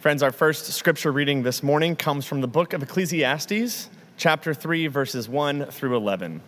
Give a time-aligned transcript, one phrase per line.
[0.00, 4.86] Friends, our first scripture reading this morning comes from the book of Ecclesiastes, chapter 3,
[4.86, 6.40] verses 1 through 11.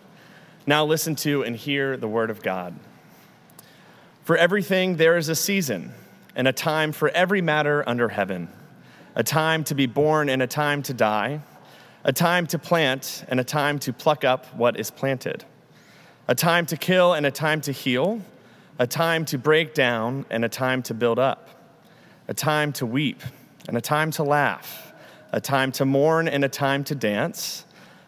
[0.65, 2.73] Now listen to and hear the word of God.
[4.23, 5.93] For everything there is a season,
[6.35, 8.49] and a time for every matter under heaven
[9.13, 11.39] a time to be born and a time to die,
[12.03, 15.45] a time to plant and a time to pluck up what is planted,
[16.27, 18.19] a time to kill and a time to heal,
[18.79, 21.49] a time to break down and a time to build up,
[22.27, 23.21] a time to weep
[23.67, 24.93] and a time to laugh,
[25.31, 27.65] a time to mourn and a time to dance,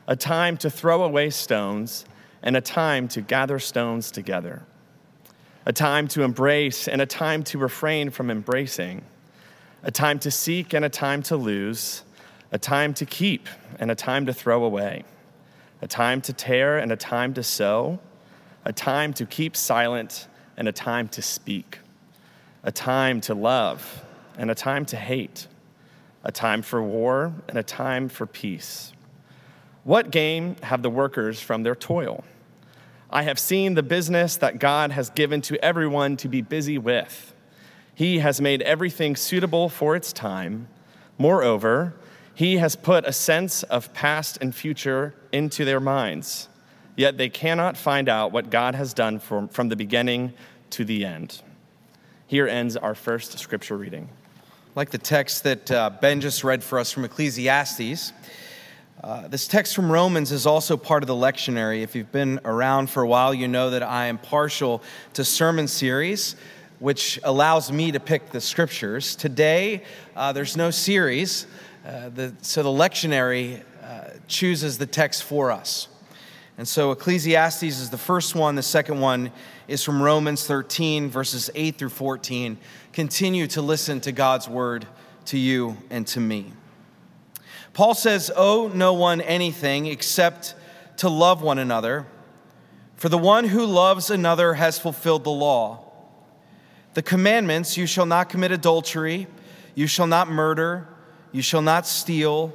[0.08, 2.06] a time to throw away stones
[2.44, 4.62] and a time to gather stones together,
[5.66, 9.02] a time to embrace and a time to refrain from embracing,
[9.84, 12.04] a time to seek and a time to lose,
[12.52, 15.04] a time to keep and a time to throw away,
[15.82, 18.00] a time to tear and a time to sow,
[18.64, 21.80] a time to keep silent and a time to speak,
[22.64, 24.04] a time to love
[24.38, 25.48] and a time to hate,
[26.26, 28.92] a time for war and a time for peace.
[29.84, 32.24] What gain have the workers from their toil?
[33.12, 37.34] I have seen the business that God has given to everyone to be busy with.
[37.94, 40.68] He has made everything suitable for its time.
[41.20, 41.94] Moreover,
[42.34, 46.50] He has put a sense of past and future into their minds,
[46.98, 50.34] yet they cannot find out what God has done from, from the beginning
[50.72, 51.42] to the end.
[52.28, 54.10] Here ends our first scripture reading
[54.76, 58.12] like the text that uh, Ben just read for us from Ecclesiastes.
[59.02, 61.82] Uh, this text from Romans is also part of the lectionary.
[61.82, 64.84] If you've been around for a while, you know that I am partial
[65.14, 66.36] to sermon series,
[66.80, 69.16] which allows me to pick the scriptures.
[69.16, 69.84] Today,
[70.14, 71.48] uh, there's no series,
[71.88, 75.88] uh, the, so the lectionary uh, chooses the text for us.
[76.58, 78.56] And so Ecclesiastes is the first one.
[78.56, 79.32] The second one
[79.68, 82.58] is from Romans 13, verses 8 through 14.
[82.94, 84.88] Continue to listen to God's word
[85.26, 86.54] to you and to me.
[87.74, 90.56] Paul says, Owe no one anything except
[90.98, 92.06] to love one another,
[92.96, 95.82] for the one who loves another has fulfilled the law.
[96.94, 99.28] The commandments you shall not commit adultery,
[99.76, 100.88] you shall not murder,
[101.34, 102.54] you shall not steal,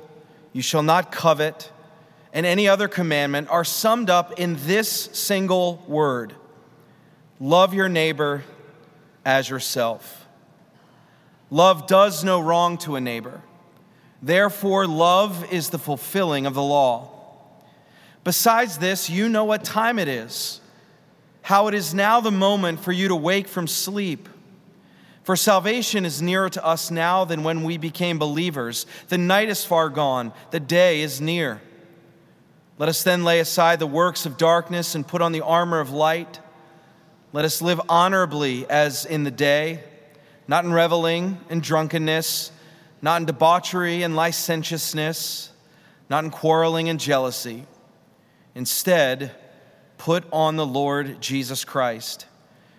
[0.54, 1.70] you shall not covet
[2.32, 6.34] and any other commandment are summed up in this single word
[7.40, 8.44] love your neighbor
[9.24, 10.26] as yourself.
[11.50, 13.42] Love does no wrong to a neighbor.
[14.22, 17.10] Therefore, love is the fulfilling of the law.
[18.22, 20.60] Besides this, you know what time it is,
[21.42, 24.28] how it is now the moment for you to wake from sleep.
[25.22, 28.84] For salvation is nearer to us now than when we became believers.
[29.08, 31.62] The night is far gone, the day is near.
[32.80, 35.90] Let us then lay aside the works of darkness and put on the armor of
[35.90, 36.40] light.
[37.30, 39.84] Let us live honorably as in the day,
[40.48, 42.50] not in reveling and drunkenness,
[43.02, 45.52] not in debauchery and licentiousness,
[46.08, 47.66] not in quarreling and jealousy.
[48.54, 49.32] Instead,
[49.98, 52.24] put on the Lord Jesus Christ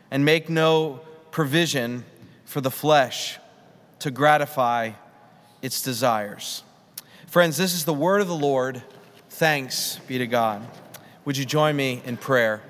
[0.10, 2.06] and make no provision
[2.46, 3.38] for the flesh
[4.00, 4.94] to gratify
[5.62, 6.64] its desires.
[7.28, 8.82] Friends, this is the word of the Lord.
[9.42, 10.62] Thanks be to God.
[11.26, 12.62] Would you join me in prayer?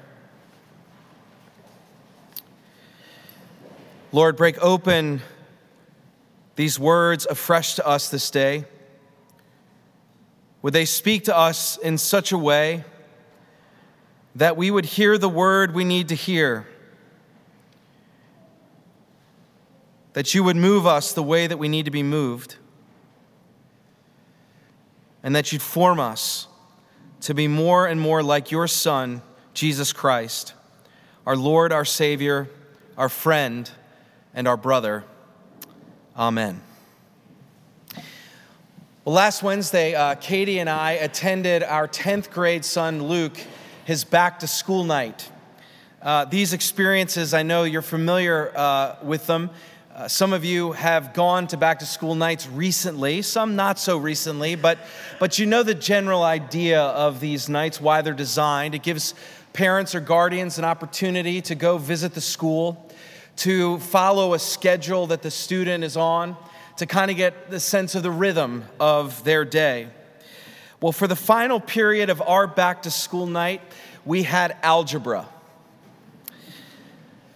[4.14, 5.22] Lord, break open
[6.56, 8.64] these words afresh to us this day.
[10.62, 12.86] Would they speak to us in such a way
[14.36, 16.66] that we would hear the word we need to hear?
[20.14, 22.56] That you would move us the way that we need to be moved?
[25.22, 26.48] And that you'd form us
[27.22, 29.22] to be more and more like your Son,
[29.54, 30.54] Jesus Christ,
[31.26, 32.50] our Lord, our Savior,
[32.98, 33.70] our friend,
[34.34, 35.04] and our brother.
[36.18, 36.62] Amen.
[39.04, 43.38] Well, last Wednesday, uh, Katie and I attended our 10th grade son, Luke,
[43.86, 45.30] his back to school night.
[46.02, 49.50] Uh, these experiences, I know you're familiar uh, with them.
[49.94, 53.97] Uh, some of you have gone to back to school nights recently, some not so
[53.97, 54.78] recently, but,
[55.20, 58.73] but you know the general idea of these nights, why they're designed.
[58.73, 59.14] It gives
[59.52, 62.90] parents or guardians an opportunity to go visit the school,
[63.38, 66.37] to follow a schedule that the student is on,
[66.78, 69.87] to kind of get the sense of the rhythm of their day.
[70.79, 73.61] Well, for the final period of our back to school night,
[74.05, 75.28] we had algebra.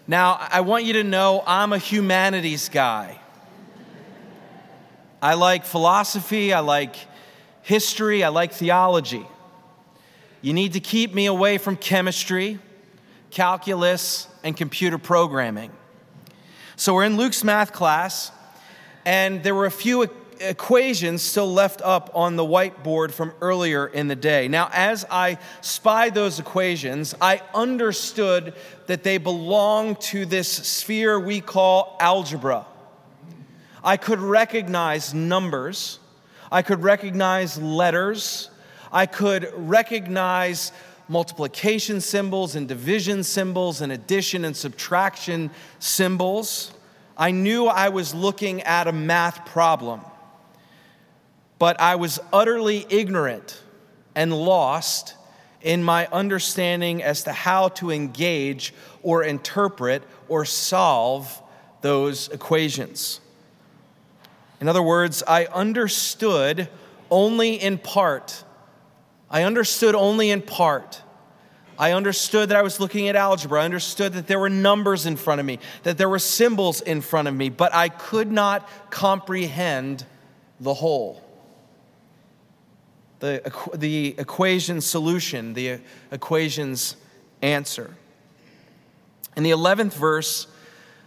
[0.07, 3.19] Now, I want you to know I'm a humanities guy.
[5.21, 6.95] I like philosophy, I like
[7.63, 9.25] history, I like theology.
[10.43, 12.59] You need to keep me away from chemistry,
[13.31, 15.71] calculus, and computer programming.
[16.75, 18.31] So we're in Luke's math class,
[19.05, 20.03] and there were a few
[20.39, 24.47] equations still left up on the whiteboard from earlier in the day.
[24.47, 28.53] Now, as I spied those equations, I understood
[28.87, 32.65] that they belong to this sphere we call algebra.
[33.83, 35.99] I could recognize numbers,
[36.51, 38.49] I could recognize letters,
[38.91, 40.71] I could recognize
[41.07, 46.73] multiplication symbols and division symbols and addition and subtraction symbols.
[47.17, 50.01] I knew I was looking at a math problem
[51.59, 53.61] but I was utterly ignorant
[54.15, 55.15] and lost
[55.61, 58.73] in my understanding as to how to engage
[59.03, 61.41] or interpret or solve
[61.81, 63.19] those equations.
[64.61, 66.69] In other words, I understood
[67.09, 68.43] only in part.
[69.29, 71.01] I understood only in part.
[71.77, 73.61] I understood that I was looking at algebra.
[73.61, 77.01] I understood that there were numbers in front of me, that there were symbols in
[77.01, 80.05] front of me, but I could not comprehend
[80.59, 81.24] the whole
[83.19, 85.79] the, the equation solution, the
[86.11, 86.95] equation's
[87.41, 87.95] answer.
[89.35, 90.47] In the 11th verse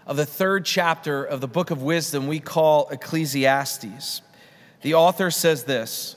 [0.07, 4.23] of the third chapter of the book of wisdom, we call Ecclesiastes,
[4.83, 6.17] the author says this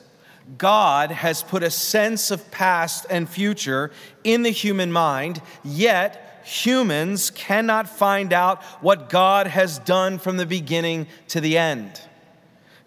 [0.58, 3.90] God has put a sense of past and future
[4.24, 10.46] in the human mind, yet humans cannot find out what God has done from the
[10.46, 12.00] beginning to the end.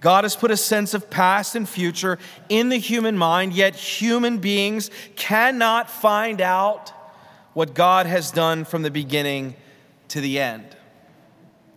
[0.05, 4.37] God has put a sense of past and future in the human mind, yet human
[4.37, 6.93] beings cannot find out
[7.55, 9.55] what God has done from the beginning
[10.09, 10.77] to the end.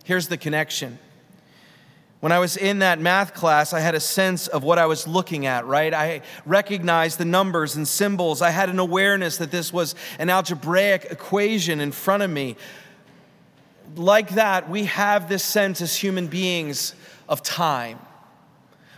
[0.03, 0.99] Here's the connection.
[2.19, 5.07] When I was in that math class, I had a sense of what I was
[5.07, 5.91] looking at, right?
[5.91, 8.43] I recognized the numbers and symbols.
[8.43, 12.57] I had an awareness that this was an algebraic equation in front of me.
[13.95, 16.93] Like that, we have this sense as human beings
[17.27, 17.97] of time.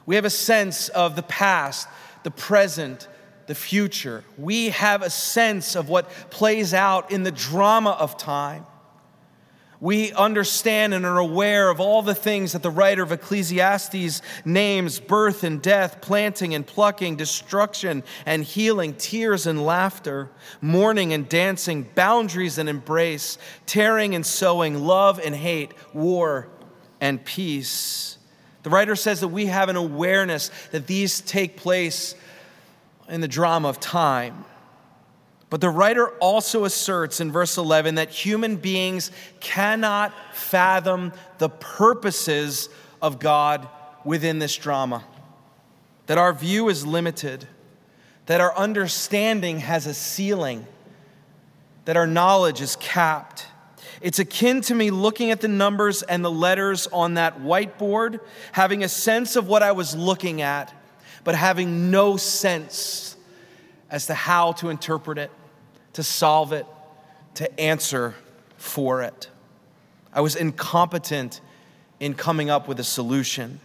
[0.06, 1.88] We have a sense of the past,
[2.24, 3.08] the present,
[3.48, 4.24] the future.
[4.38, 8.66] We have a sense of what plays out in the drama of time.
[9.82, 15.00] We understand and are aware of all the things that the writer of Ecclesiastes names
[15.00, 20.30] birth and death, planting and plucking, destruction and healing, tears and laughter,
[20.62, 26.48] mourning and dancing, boundaries and embrace, tearing and sowing, love and hate, war
[27.00, 28.20] and peace.
[28.64, 32.16] The writer says that we have an awareness that these take place
[33.10, 34.46] in the drama of time.
[35.50, 39.12] But the writer also asserts in verse 11 that human beings
[39.42, 42.70] cannot fathom the purposes
[43.02, 43.68] of God
[44.06, 45.04] within this drama,
[46.06, 47.48] that our view is limited,
[48.28, 50.66] that our understanding has a ceiling,
[51.84, 53.48] that our knowledge is capped.
[54.02, 58.20] It's akin to me looking at the numbers and the letters on that whiteboard,
[58.52, 60.74] having a sense of what I was looking at,
[61.24, 63.16] but having no sense
[63.92, 65.30] as to how to interpret it,
[65.94, 66.66] to solve it,
[67.36, 68.16] to answer
[68.58, 69.30] for it.
[70.12, 71.40] I was incompetent
[72.00, 73.60] in coming up with a solution.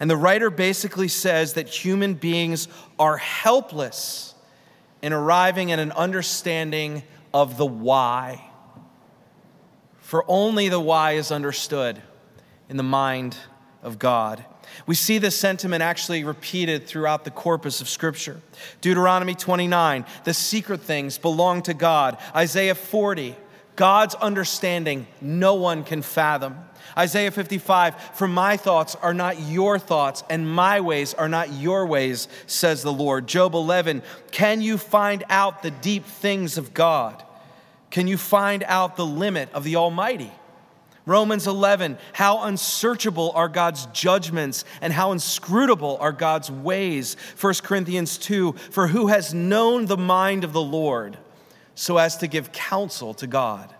[0.00, 2.66] And the writer basically says that human beings
[2.98, 4.34] are helpless
[5.02, 7.02] in arriving at an understanding
[7.34, 8.50] of the why
[10.04, 12.00] for only the why is understood
[12.68, 13.34] in the mind
[13.82, 14.44] of God.
[14.86, 18.42] We see this sentiment actually repeated throughout the corpus of Scripture.
[18.82, 22.18] Deuteronomy 29, the secret things belong to God.
[22.36, 23.34] Isaiah 40,
[23.76, 26.58] God's understanding no one can fathom.
[26.98, 31.86] Isaiah 55, for my thoughts are not your thoughts, and my ways are not your
[31.86, 33.26] ways, says the Lord.
[33.26, 37.22] Job 11, can you find out the deep things of God?
[37.94, 40.32] Can you find out the limit of the Almighty?
[41.06, 47.16] Romans 11, how unsearchable are God's judgments and how inscrutable are God's ways.
[47.40, 51.18] 1 Corinthians 2, for who has known the mind of the Lord
[51.76, 53.72] so as to give counsel to God?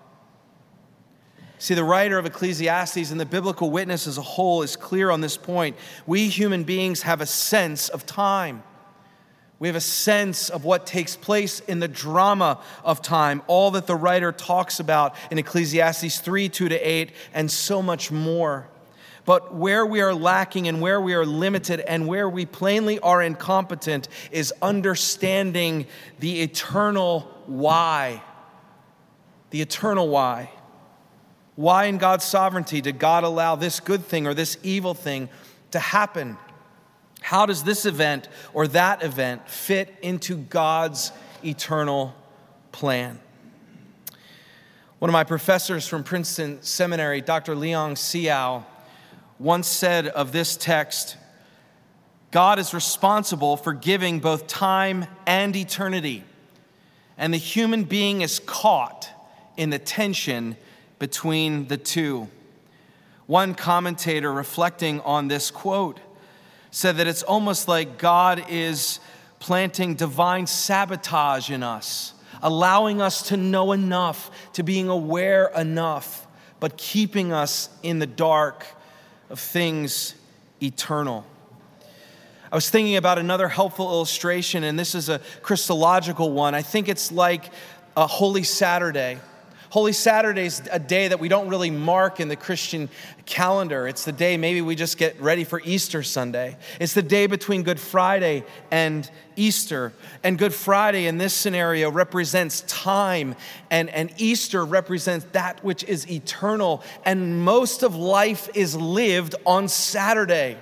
[1.58, 5.22] See, the writer of Ecclesiastes and the biblical witness as a whole is clear on
[5.22, 5.76] this point.
[6.06, 8.62] We human beings have a sense of time.
[9.64, 13.86] We have a sense of what takes place in the drama of time, all that
[13.86, 18.68] the writer talks about in Ecclesiastes 3 2 to 8, and so much more.
[19.24, 23.22] But where we are lacking and where we are limited and where we plainly are
[23.22, 25.86] incompetent is understanding
[26.18, 28.22] the eternal why.
[29.48, 30.50] The eternal why.
[31.56, 35.30] Why in God's sovereignty did God allow this good thing or this evil thing
[35.70, 36.36] to happen?
[37.24, 41.10] How does this event or that event fit into God's
[41.42, 42.14] eternal
[42.70, 43.18] plan?
[44.98, 47.54] One of my professors from Princeton Seminary, Dr.
[47.54, 48.66] Leong Seow,
[49.38, 51.16] once said of this text
[52.30, 56.24] God is responsible for giving both time and eternity,
[57.16, 59.08] and the human being is caught
[59.56, 60.58] in the tension
[60.98, 62.28] between the two.
[63.24, 66.00] One commentator reflecting on this quote
[66.74, 68.98] said that it's almost like God is
[69.38, 76.26] planting divine sabotage in us, allowing us to know enough, to being aware enough,
[76.58, 78.66] but keeping us in the dark
[79.30, 80.16] of things
[80.60, 81.24] eternal.
[82.50, 86.56] I was thinking about another helpful illustration, and this is a Christological one.
[86.56, 87.52] I think it's like
[87.96, 89.20] a Holy Saturday.
[89.74, 92.88] Holy Saturday is a day that we don't really mark in the Christian
[93.26, 93.88] calendar.
[93.88, 96.56] It's the day maybe we just get ready for Easter Sunday.
[96.78, 99.92] It's the day between Good Friday and Easter.
[100.22, 103.34] And Good Friday in this scenario represents time,
[103.68, 106.84] and, and Easter represents that which is eternal.
[107.04, 110.56] And most of life is lived on Saturday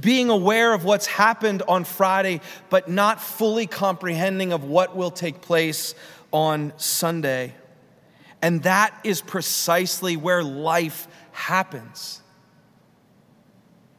[0.00, 5.42] being aware of what's happened on Friday, but not fully comprehending of what will take
[5.42, 5.94] place
[6.32, 7.54] on Sunday.
[8.42, 12.22] And that is precisely where life happens.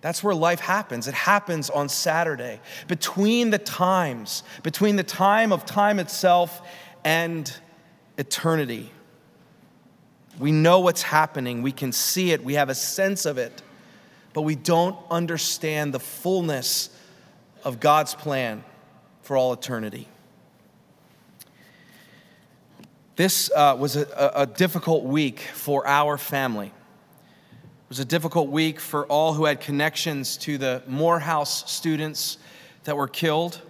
[0.02, 1.08] That's where life happens.
[1.08, 6.68] It happens on Saturday, between the times, between the time of time itself
[7.04, 7.52] and
[8.18, 8.92] eternity.
[10.40, 13.62] We know what's happening, we can see it, we have a sense of it
[14.34, 16.90] but we don't understand the fullness
[17.64, 18.64] of God's plan
[19.22, 20.08] for all eternity.
[23.22, 26.66] This uh, was a, a difficult week for our family.
[26.66, 32.40] It was a difficult week for all who had connections to the Morehouse students
[32.86, 33.62] that were killed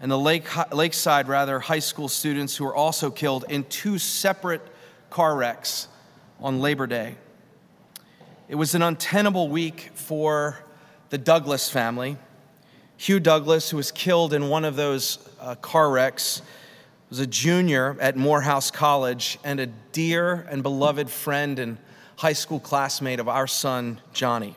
[0.00, 4.62] and the Lake, Lakeside, rather, high school students who were also killed in two separate
[5.10, 5.88] car wrecks
[6.38, 7.16] on Labor Day.
[8.48, 10.56] It was an untenable week for
[11.10, 12.16] the Douglas family.
[12.96, 16.42] Hugh Douglas, who was killed in one of those uh, car wrecks,
[17.12, 21.76] was a junior at Morehouse College and a dear and beloved friend and
[22.16, 24.56] high school classmate of our son, Johnny.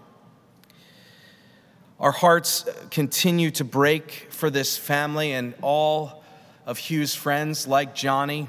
[1.99, 6.23] Our hearts continue to break for this family and all
[6.65, 8.47] of Hugh's friends, like Johnny,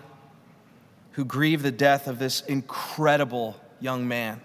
[1.11, 4.41] who grieve the death of this incredible young man.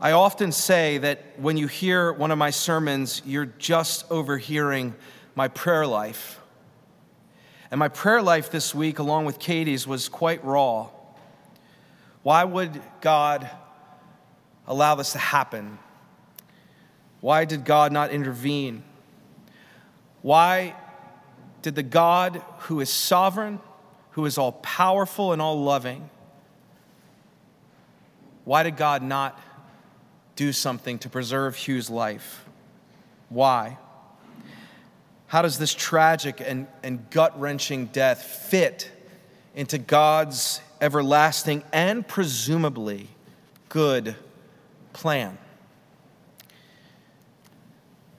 [0.00, 4.94] I often say that when you hear one of my sermons, you're just overhearing
[5.34, 6.40] my prayer life.
[7.70, 10.88] And my prayer life this week, along with Katie's, was quite raw.
[12.22, 13.48] Why would God
[14.66, 15.78] allow this to happen?
[17.20, 18.82] Why did God not intervene?
[20.22, 20.74] Why
[21.62, 23.60] did the God who is sovereign,
[24.12, 26.08] who is all powerful and all loving,
[28.44, 29.40] why did God not
[30.36, 32.44] do something to preserve Hugh's life.
[33.30, 33.78] Why?
[35.28, 38.90] How does this tragic and, and gut wrenching death fit
[39.54, 43.08] into God's everlasting and presumably
[43.68, 44.14] good
[44.92, 45.38] plan?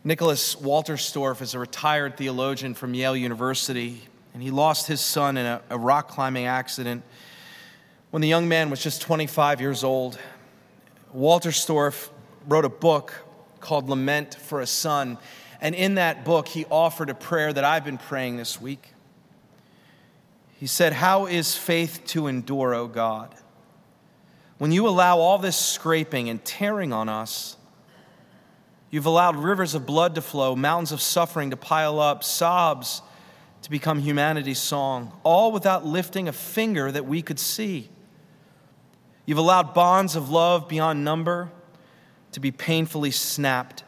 [0.04, 4.02] Nicholas Wolterstorff is a retired theologian from Yale University,
[4.34, 7.04] and he lost his son in a, a rock climbing accident
[8.12, 10.18] when the young man was just 25 years old.
[11.16, 12.10] Wolterstorff
[12.48, 13.14] wrote a book
[13.60, 15.18] called Lament for a Son.
[15.60, 18.94] And in that book, he offered a prayer that I've been praying this week.
[20.60, 23.34] He said, How is faith to endure, O God?
[24.58, 27.58] When you allow all this scraping and tearing on us,
[28.90, 33.02] you've allowed rivers of blood to flow, mountains of suffering to pile up, sobs
[33.62, 37.90] to become humanity's song, all without lifting a finger that we could see.
[39.26, 41.52] You've allowed bonds of love beyond number
[42.32, 43.84] to be painfully snapped.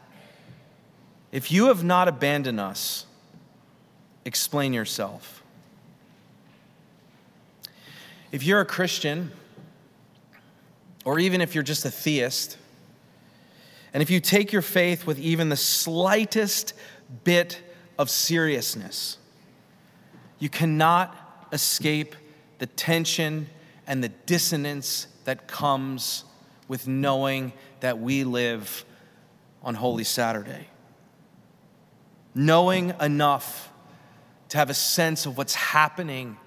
[1.31, 3.05] If you have not abandoned us,
[4.25, 5.43] explain yourself.
[8.31, 9.31] If you're a Christian,
[11.05, 12.57] or even if you're just a theist,
[13.93, 16.73] and if you take your faith with even the slightest
[17.23, 17.61] bit
[17.97, 19.17] of seriousness,
[20.37, 21.15] you cannot
[21.51, 22.15] escape
[22.59, 23.47] the tension
[23.87, 26.23] and the dissonance that comes
[26.67, 28.85] with knowing that we live
[29.63, 30.68] on Holy Saturday.
[32.39, 33.69] Knowing enough
[34.47, 36.37] to have a sense of what's happening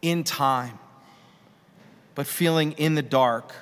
[0.00, 0.78] in time,
[2.14, 3.52] but feeling in the dark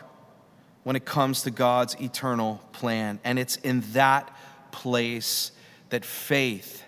[0.84, 3.18] when it comes to God's eternal plan.
[3.24, 4.36] And it's in that
[4.70, 5.50] place
[5.88, 6.84] that faith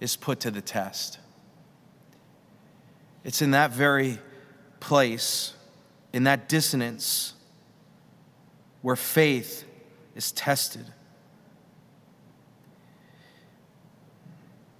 [0.00, 1.20] is put to the test.
[3.22, 4.18] It's in that very
[4.80, 5.54] place,
[6.12, 7.34] in that dissonance,
[8.80, 9.64] where faith
[10.16, 10.86] is tested.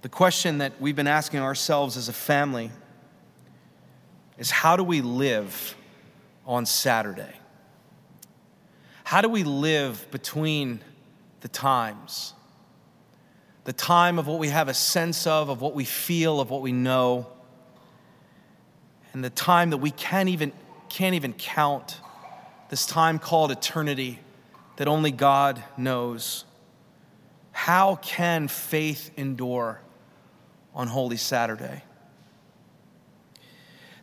[0.03, 2.71] The question that we've been asking ourselves as a family
[4.37, 5.77] is how do we live
[6.45, 7.33] on Saturday?
[9.05, 10.81] How do we live between
[11.39, 12.33] the times?
[13.63, 16.61] The time of what we have a sense of, of what we feel, of what
[16.61, 17.27] we know,
[19.13, 20.51] and the time that we can't even,
[20.89, 22.01] can't even count,
[22.69, 24.19] this time called eternity
[24.75, 26.43] that only God knows.
[27.53, 29.79] How can faith endure
[30.73, 31.83] on Holy Saturday?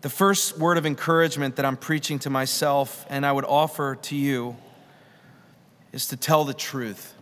[0.03, 4.17] The first word of encouragement that I'm preaching to myself and I would offer to
[4.17, 4.57] you
[5.93, 7.15] is to tell the truth,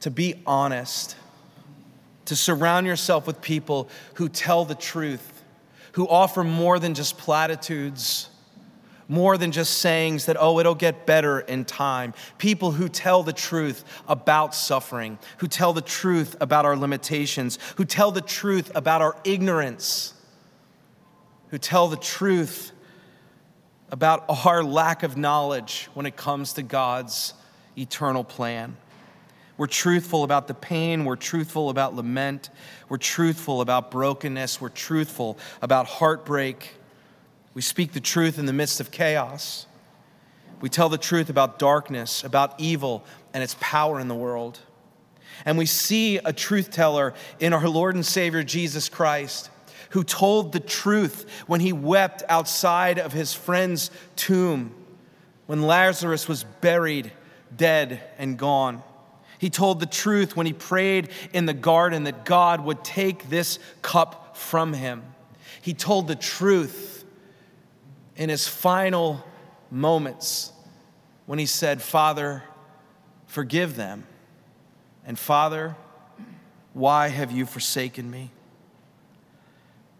[0.00, 1.16] to be honest,
[2.26, 5.42] to surround yourself with people who tell the truth,
[5.92, 8.28] who offer more than just platitudes,
[9.12, 12.14] more than just sayings that, oh, it'll get better in time.
[12.38, 17.84] People who tell the truth about suffering, who tell the truth about our limitations, who
[17.84, 20.14] tell the truth about our ignorance
[21.52, 22.72] who tell the truth
[23.90, 27.34] about our lack of knowledge when it comes to God's
[27.76, 28.74] eternal plan.
[29.58, 31.04] We're truthful about the pain.
[31.04, 32.48] We're truthful about lament.
[32.88, 34.62] We're truthful about brokenness.
[34.62, 36.74] We're truthful about heartbreak.
[37.54, 39.66] We speak the truth in the midst of chaos.
[40.60, 43.04] We tell the truth about darkness, about evil,
[43.34, 44.60] and its power in the world.
[45.44, 49.50] And we see a truth teller in our Lord and Savior Jesus Christ
[49.90, 54.74] who told the truth when he wept outside of his friend's tomb
[55.46, 57.12] when Lazarus was buried,
[57.54, 58.82] dead, and gone.
[59.38, 63.58] He told the truth when he prayed in the garden that God would take this
[63.82, 65.02] cup from him.
[65.60, 67.01] He told the truth
[68.16, 69.24] in his final
[69.70, 70.52] moments
[71.26, 72.42] when he said, Father,
[73.26, 74.06] forgive them.
[75.06, 75.76] And Father,
[76.74, 78.30] why have you forsaken me?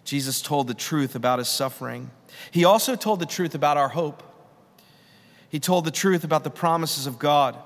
[0.05, 2.11] Jesus told the truth about his suffering.
[2.51, 4.23] He also told the truth about our hope.
[5.49, 7.57] He told the truth about the promises of God.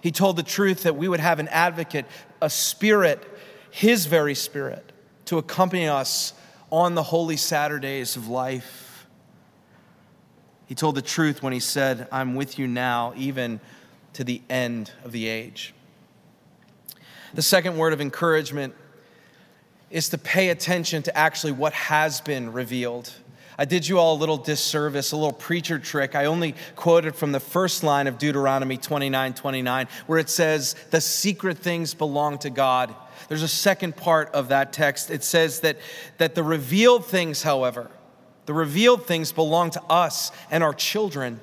[0.00, 2.06] He told the truth that we would have an advocate,
[2.40, 3.22] a spirit,
[3.70, 4.92] his very spirit,
[5.26, 6.34] to accompany us
[6.70, 8.81] on the holy Saturdays of life.
[10.72, 13.60] He told the truth when he said, I'm with you now, even
[14.14, 15.74] to the end of the age.
[17.34, 18.74] The second word of encouragement
[19.90, 23.12] is to pay attention to actually what has been revealed.
[23.58, 26.14] I did you all a little disservice, a little preacher trick.
[26.14, 31.02] I only quoted from the first line of Deuteronomy 29 29, where it says, The
[31.02, 32.94] secret things belong to God.
[33.28, 35.10] There's a second part of that text.
[35.10, 35.76] It says that,
[36.16, 37.90] that the revealed things, however,
[38.46, 41.40] the revealed things belong to us and our children.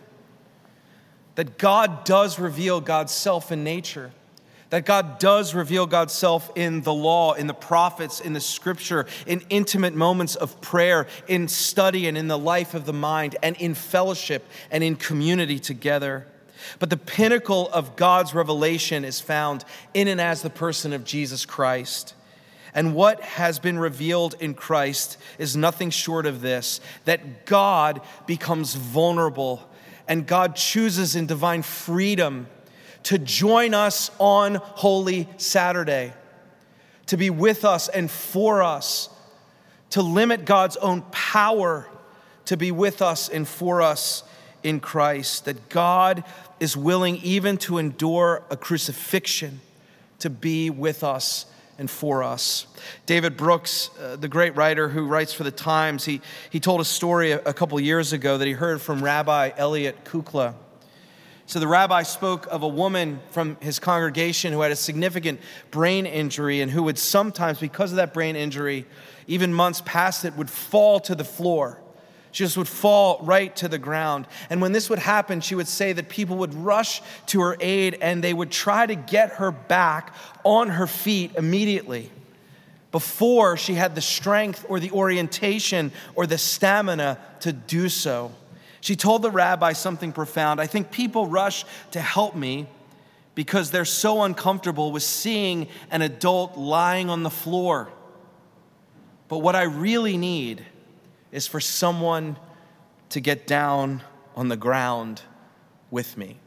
[1.36, 4.12] That God does reveal God's self in nature
[4.70, 9.08] that God does reveal God's self in the law, in the prophets, in the scripture,
[9.26, 13.56] in intimate moments of prayer, in study and in the life of the mind, and
[13.58, 16.28] in fellowship and in community together.
[16.78, 21.46] But the pinnacle of God's revelation is found in and as the person of Jesus
[21.46, 22.14] Christ.
[22.74, 28.76] And what has been revealed in Christ is nothing short of this that God becomes
[28.76, 29.68] vulnerable
[30.08, 32.48] and God chooses in divine freedom
[33.04, 36.14] to join us on Holy Saturday,
[37.06, 39.10] to be with us and for us,
[39.92, 41.88] to limit God's own power
[42.50, 44.24] to be with us and for us
[44.64, 46.24] in Christ, that God
[46.60, 49.62] is willing even to endure a crucifixion
[50.18, 51.46] to be with us
[51.80, 52.68] and for us.
[53.08, 56.86] David Brooks, uh, the great writer who writes for the Times, he, he told a
[56.86, 60.54] story a, a couple years ago that he heard from Rabbi Elliot Kukla.
[61.46, 65.40] So the rabbi spoke of a woman from his congregation who had a significant
[65.72, 68.86] brain injury and who would sometimes, because of that brain injury,
[69.26, 71.82] even months past it, would fall to the floor.
[72.32, 74.28] She just would fall right to the ground.
[74.50, 77.98] And when this would happen, she would say that people would rush to her aid
[78.02, 80.14] and they would try to get her back
[80.44, 82.12] on her feet immediately
[82.92, 88.32] before she had the strength or the orientation or the stamina to do so.
[88.82, 90.62] She told the rabbi something profound.
[90.62, 92.68] I think people rush to help me
[93.36, 97.90] because they're so uncomfortable with seeing an adult lying on the floor.
[99.28, 100.66] But what I really need
[101.32, 102.38] is for someone
[103.10, 104.02] to get down
[104.36, 105.22] on the ground
[105.92, 106.38] with me.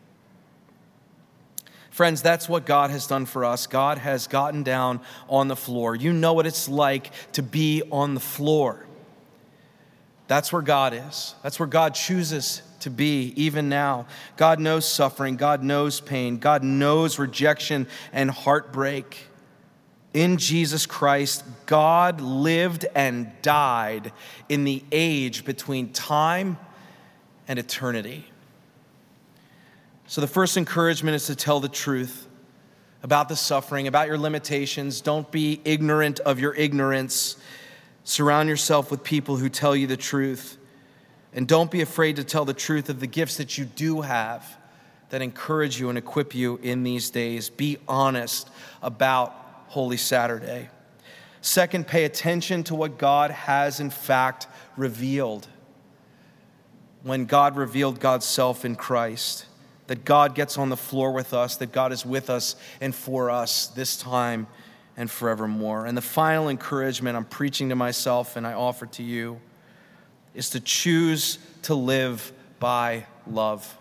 [1.91, 3.67] Friends, that's what God has done for us.
[3.67, 5.95] God has gotten down on the floor.
[5.95, 8.87] You know what it's like to be on the floor.
[10.27, 11.35] That's where God is.
[11.43, 14.07] That's where God chooses to be, even now.
[14.39, 19.27] God knows suffering, God knows pain, God knows rejection and heartbreak.
[20.15, 24.13] In Jesus Christ, God lived and died
[24.49, 26.59] in the age between time
[27.49, 28.27] and eternity.
[30.07, 32.29] So, the first encouragement is to tell the truth
[33.03, 35.01] about the suffering, about your limitations.
[35.01, 37.37] Don't be ignorant of your ignorance.
[38.05, 40.59] Surround yourself with people who tell you the truth.
[41.33, 44.59] And don't be afraid to tell the truth of the gifts that you do have
[45.09, 47.49] that encourage you and equip you in these days.
[47.49, 48.51] Be honest
[48.83, 49.42] about
[49.73, 50.69] Holy Saturday.
[51.41, 55.49] Second, pay attention to what God has in fact revealed.
[57.03, 59.47] When God revealed God's self in Christ,
[59.87, 63.31] that God gets on the floor with us, that God is with us and for
[63.31, 64.47] us this time
[64.99, 65.87] and forevermore.
[65.87, 69.41] And the final encouragement I'm preaching to myself and I offer to you
[70.35, 72.31] is to choose to live
[72.61, 73.79] by love.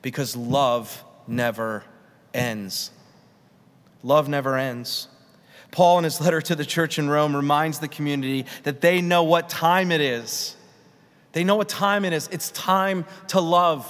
[0.00, 1.84] Because love never
[2.32, 2.92] ends.
[4.02, 5.08] Love never ends.
[5.70, 9.22] Paul, in his letter to the church in Rome, reminds the community that they know
[9.22, 10.56] what time it is.
[11.32, 12.28] They know what time it is.
[12.32, 13.86] It's time to love.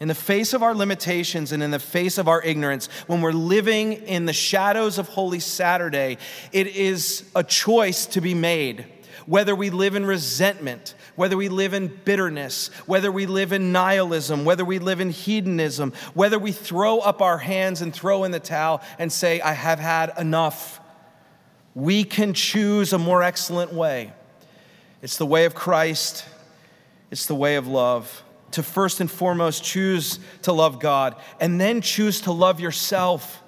[0.00, 3.32] In the face of our limitations and in the face of our ignorance, when we're
[3.32, 6.18] living in the shadows of Holy Saturday,
[6.52, 8.86] it is a choice to be made
[9.26, 14.44] whether we live in resentment, whether we live in bitterness, whether we live in nihilism,
[14.44, 18.40] whether we live in hedonism, whether we throw up our hands and throw in the
[18.40, 20.80] towel and say, I have had enough,
[21.74, 24.12] we can choose a more excellent way.
[25.02, 26.24] It's the way of Christ,
[27.10, 28.22] it's the way of love.
[28.52, 33.42] To first and foremost choose to love God, and then choose to love yourself,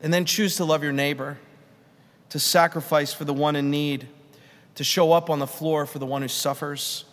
[0.00, 1.38] and then choose to love your neighbor,
[2.30, 4.08] to sacrifice for the one in need
[4.80, 7.04] to show up on the floor for the one who suffers,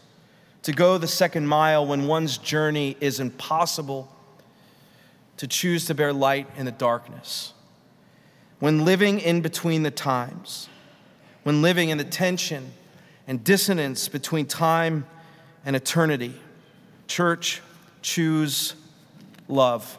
[0.63, 4.10] to go the second mile when one's journey is impossible,
[5.36, 7.51] to choose to bear light in the darkness.
[8.60, 10.69] When living in between the times,
[11.43, 12.71] when living in the tension
[13.27, 15.06] and dissonance between time
[15.65, 16.36] and eternity,
[17.10, 17.62] church,
[18.01, 18.75] choose
[19.49, 19.97] love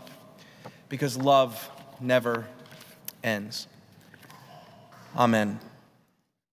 [0.88, 2.46] because love never
[3.22, 3.68] ends.
[5.14, 5.60] Amen.